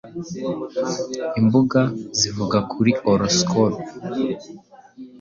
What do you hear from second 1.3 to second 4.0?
imbuga zivuga kuri horoscope.